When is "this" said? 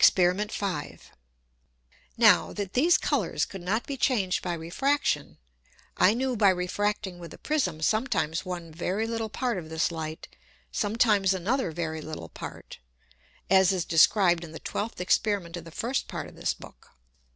9.69-9.91, 16.35-16.55